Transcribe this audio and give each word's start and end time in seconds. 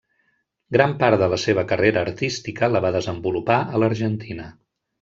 Gran 0.77 0.95
part 1.03 1.19
de 1.23 1.27
la 1.33 1.39
seva 1.43 1.65
carrera 1.73 2.03
artística 2.07 2.71
la 2.73 2.81
va 2.87 2.93
desenvolupar 2.99 3.61
a 3.77 3.83
l'Argentina. 3.85 4.49